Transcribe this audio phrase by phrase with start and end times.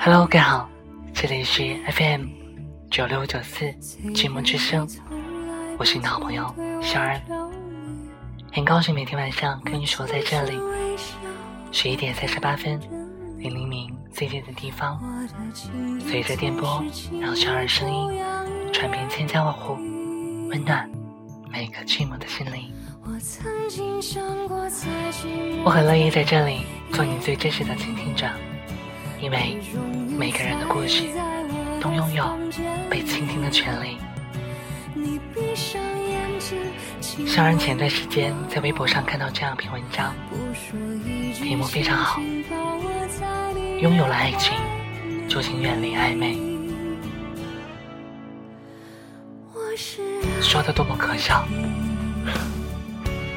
[0.00, 0.68] Hello，各位好，
[1.14, 2.26] 这里是 FM
[2.90, 3.66] 九六九四
[4.12, 4.88] 寂寞之声，
[5.78, 6.52] 我是你的好朋友
[6.82, 7.20] 小儿，
[8.52, 10.58] 很高兴每天晚上跟你守在这里，
[11.70, 12.80] 十一点三十八分，
[13.38, 15.00] 离黎明最近的地方，
[16.00, 16.84] 随着电波
[17.20, 18.20] 让小儿声音
[18.72, 19.74] 传遍千家万户，
[20.48, 20.90] 温暖
[21.56, 22.70] 每个寂寞的心灵。
[25.64, 28.28] 我很乐意在这里做你最真实的倾听者，
[29.22, 29.56] 因为
[30.18, 31.04] 每个人的故事
[31.80, 32.38] 都拥有
[32.90, 33.96] 被倾听的权利。
[37.26, 40.14] 小然前段时间在微博上看到这样一篇文章，
[41.32, 42.20] 题目非常好，
[43.80, 44.52] 拥有了爱情
[45.26, 46.36] 就请远离暧昧，
[50.56, 51.46] 说的多么可笑。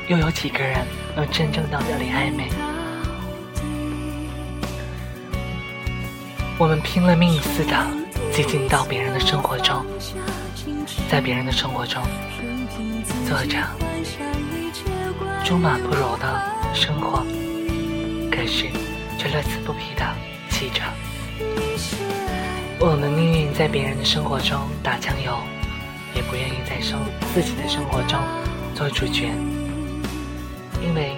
[0.07, 0.87] 又有几个人
[1.17, 2.47] 能真正的远离暧昧？
[6.57, 7.75] 我们拼了命似的
[8.31, 9.85] 挤进到别人的生活中，
[11.09, 12.01] 在别人的生活中
[13.27, 13.57] 做着
[15.43, 16.41] 猪马不如的
[16.73, 17.21] 生活，
[18.31, 18.69] 可是
[19.17, 20.05] 却乐此不疲的
[20.51, 20.81] 记着。
[22.79, 25.37] 我们宁愿在别人的生活中打酱油，
[26.15, 26.99] 也不愿意在生
[27.33, 28.19] 自己的生活中
[28.75, 29.29] 做主角。
[30.81, 31.15] 因为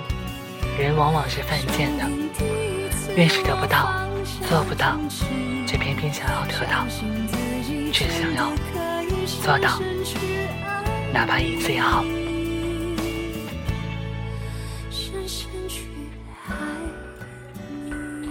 [0.79, 2.09] 人往往是犯贱的，
[3.15, 3.91] 越是得不到、
[4.49, 4.97] 做不到，
[5.67, 6.85] 却偏偏想要得到，
[7.91, 8.51] 却想要
[9.43, 9.79] 做到，
[11.13, 12.03] 哪怕一次也好。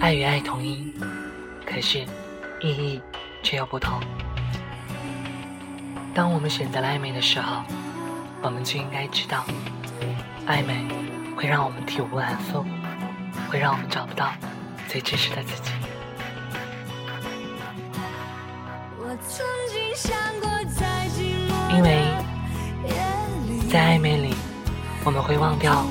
[0.00, 0.92] 爱与爱同音，
[1.64, 1.98] 可是
[2.60, 3.00] 意义
[3.42, 4.00] 却又不同。
[6.14, 7.62] 当我们选择了暧昧的时候，
[8.42, 9.44] 我们就应该知道，
[10.46, 10.86] 暧昧。
[11.36, 12.62] 会让我们体无完肤，
[13.48, 14.30] 会让我们找不到
[14.86, 15.72] 最真实的自己。
[21.74, 22.04] 因为，
[23.70, 24.34] 在暧昧里，
[25.02, 25.82] 我们会忘掉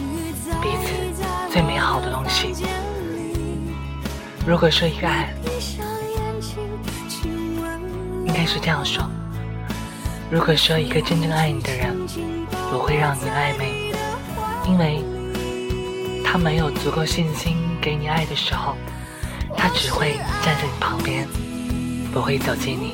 [0.62, 0.94] 彼此
[1.52, 2.54] 最美好的东西。
[4.46, 5.34] 如果说一个爱，
[8.28, 9.04] 应该是这样说：
[10.32, 11.96] 如果说一个真正爱你的人
[12.72, 13.92] 不会让你暧昧，
[14.68, 15.04] 因为。
[16.32, 18.76] 他没有足够信心给你爱的时候，
[19.58, 20.14] 他只会
[20.46, 21.28] 站在你旁边，
[22.14, 22.94] 不会走近你，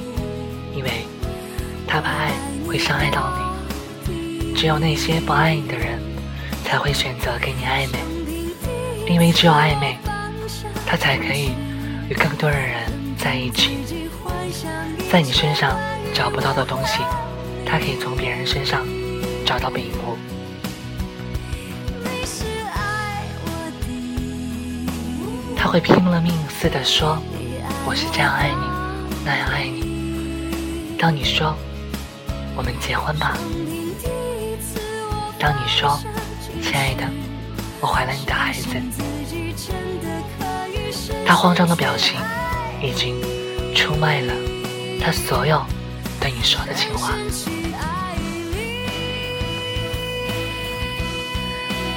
[0.74, 1.06] 因为
[1.86, 2.32] 他怕爱
[2.66, 3.34] 会伤害到
[4.08, 4.56] 你。
[4.56, 6.00] 只有那些不爱你的人，
[6.64, 8.00] 才会选择给你暧昧，
[9.14, 9.98] 因为只有暧昧，
[10.86, 11.52] 他才可以
[12.08, 13.72] 与更多的人在一起。
[15.12, 15.78] 在你身上
[16.14, 17.02] 找不到的东西，
[17.66, 18.86] 他可以从别人身上
[19.46, 20.18] 找到庇护。
[25.58, 27.18] 他会拼了命似的说
[27.86, 28.68] ：“我是这样爱你，
[29.26, 31.56] 那样爱你。”当你说
[32.56, 33.36] “我们结婚吧”，
[35.40, 36.00] 当你说
[36.62, 37.04] “亲爱的，
[37.82, 38.68] 我怀了你的孩子”，
[41.26, 42.20] 他慌张的表情
[42.82, 43.20] 已经
[43.74, 44.34] 出卖了
[45.04, 45.62] 他所有
[46.20, 47.12] 对你说的情话。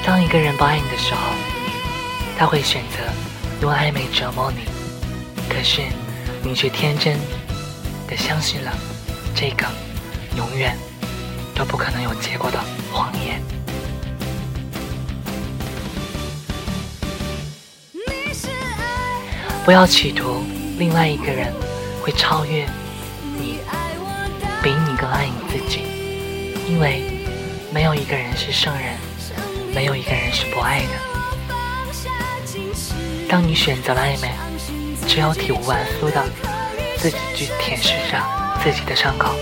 [0.08, 1.20] 当一个人不爱你的时候，
[2.38, 3.04] 他会选择。
[3.60, 4.60] 用暧昧折磨你，
[5.50, 5.82] 可是
[6.42, 7.18] 你却天真
[8.06, 8.72] 的相信了
[9.34, 9.66] 这个
[10.34, 10.74] 永远
[11.54, 12.58] 都不可能有结果的
[12.90, 13.42] 谎言。
[19.62, 20.42] 不要企图
[20.78, 21.52] 另外一个人
[22.00, 22.64] 会超越
[23.38, 23.58] 你，
[24.62, 25.82] 比你更爱你自己，
[26.66, 27.02] 因为
[27.70, 28.94] 没有一个人是圣人，
[29.74, 30.88] 没有一个人是不爱的。
[33.28, 34.30] 当你选择了暧昧，
[35.06, 36.24] 只有体无完肤的
[36.96, 38.18] 自己去舔舐着
[38.62, 39.34] 自己的伤口，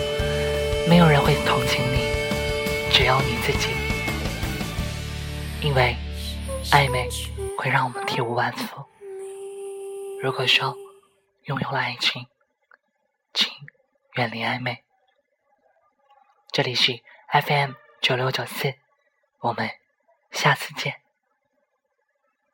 [0.89, 2.01] 没有人会同情你，
[2.93, 3.71] 只有你自己。
[5.63, 5.97] 因为
[6.71, 7.09] 暧昧
[7.59, 8.85] 会让我们体无完肤。
[10.21, 10.77] 如果说
[11.45, 12.27] 拥有了爱情，
[13.33, 13.51] 请
[14.17, 14.83] 远离暧昧。
[16.53, 17.01] 这里是
[17.33, 18.75] FM 九六九四，
[19.41, 19.71] 我们
[20.37, 21.06] 下次见。